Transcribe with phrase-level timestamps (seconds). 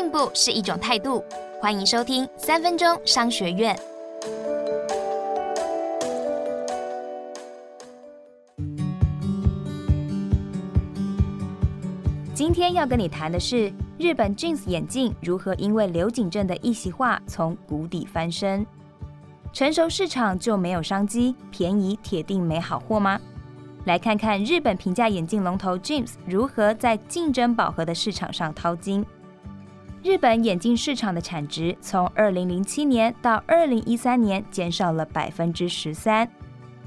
[0.00, 1.22] 进步是一种态度。
[1.60, 3.78] 欢迎收听三分钟商学院。
[12.32, 18.66] 今天要跟你谈的是日本 Jeans 眼镜如何因为刘景镇的一席话从谷底翻身。
[19.52, 23.20] 成熟市场就没有商机，便宜铁定没好货吗？
[23.84, 29.04] 来看看日本平价眼镜龙头 Jeans 如何在竞争饱和的市场上淘金。
[30.02, 36.26] 日本眼镜市场的产值从二零零七年到二零一三年减少了百分之十三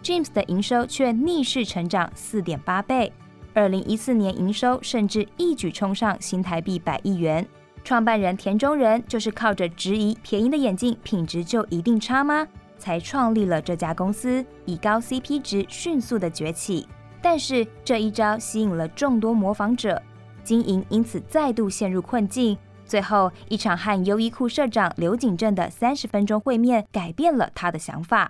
[0.00, 3.12] ，James 的营收却逆势成长四点八倍。
[3.52, 7.44] 二零一四年营收甚至一举冲上新台币百亿元。
[7.82, 12.46] 创办人田中人就是靠着质疑便宜的眼镜品质就一定差吗，
[12.78, 16.86] 才创立了这家公司，以高 CP 值迅速的崛起。
[17.20, 20.00] 但是这一招吸引了众多模仿者，
[20.44, 22.56] 经营因此再度陷入困境。
[22.90, 28.28] 最后一场和优衣库社长刘景正的三十分钟会面，改变了他的想法。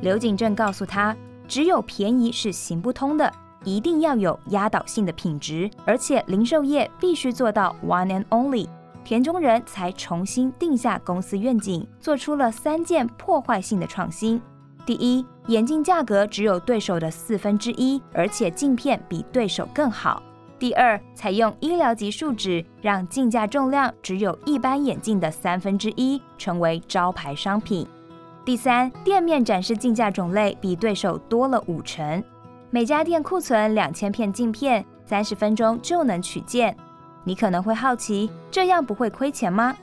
[0.00, 1.16] 刘景正告诉他，
[1.46, 8.66] 只有便宜是行不通的，一定要有压倒性的品质，而且零售业必须做到 one and only。
[9.04, 14.42] 田中人才重新定下公司愿景，做出了三件破坏性的创新：
[14.84, 20.20] 第一，眼镜价格只有对手的四分之一，而且镜片比对手更好。
[20.62, 27.84] 第二，采用医疗级树脂，让镜架重量只有一般眼镜的三分之一，成为招牌商品。
[28.44, 32.22] 第三，店面展示镜架种类比对手多了五成，
[32.70, 36.76] 每家店库存两千片镜片，三十分钟就能取件。
[37.24, 39.76] 你可能会好奇，这样不会亏钱吗？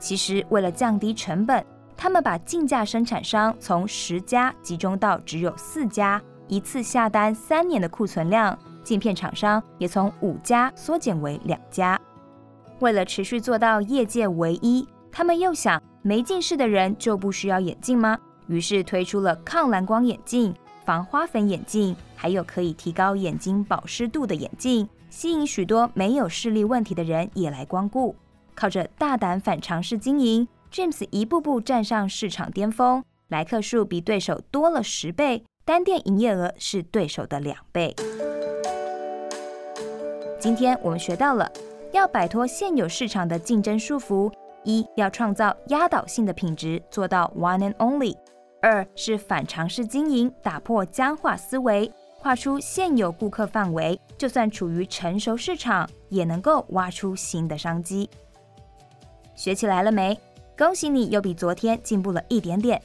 [0.00, 1.64] 其实，为了降低成本，
[1.96, 8.58] 他们把镜架生产商从十家集中到只有四家，一次下单三年的库存量。
[8.84, 12.00] 镜片厂商也从五家缩减为两家。
[12.80, 18.18] 为了持续做到业界唯一，他们又想没近视的人就不需要眼镜吗？
[18.46, 20.54] 于是推出了抗蓝光眼镜、
[20.84, 28.14] 防花粉眼镜，还有可以提高眼睛保湿度的眼镜，吸引许多没有视力问题的人也来光顾。
[28.54, 37.96] 靠着大胆反尝试经营，James 一步步站上市场巅峰，来客数比对手多了十倍，单店营业额是对手的两倍。
[40.44, 41.50] 今天我们学到了，
[41.92, 44.30] 要摆脱现有市场的竞争束缚，
[44.62, 48.14] 一要创造压倒性的品质，做到 one and only；
[48.60, 51.90] 二是反常识经营，打破僵化思维，
[52.20, 58.10] 跨出现有顾客范围，就算处于成熟市场，也能够挖出新的商机。
[59.34, 60.14] 学起来了没？
[60.58, 62.78] 恭喜你又比昨天进步了一点点。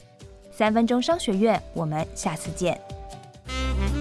[0.50, 2.80] 三分钟商学院，我们下次见。